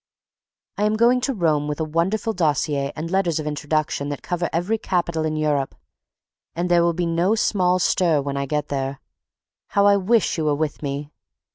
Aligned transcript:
I 0.79 0.85
am 0.85 0.95
going 0.95 1.21
to 1.21 1.33
Rome 1.35 1.67
with 1.67 1.79
a 1.79 1.83
wonderful 1.85 2.33
dossier 2.33 2.91
and 2.95 3.11
letters 3.11 3.39
of 3.39 3.45
introduction 3.45 4.09
that 4.09 4.23
cover 4.23 4.49
every 4.51 4.79
capital 4.79 5.25
in 5.25 5.35
Europe, 5.35 5.75
and 6.55 6.71
there 6.71 6.81
will 6.81 6.93
be 6.93 7.05
"no 7.05 7.35
small 7.35 7.77
stir" 7.77 8.19
when 8.19 8.35
I 8.35 8.47
get 8.47 8.69
there. 8.69 8.99
How 9.67 9.85
I 9.85 9.97
wish 9.97 10.39
you 10.39 10.45
were 10.45 10.55
with 10.55 10.81
me! 10.81 11.11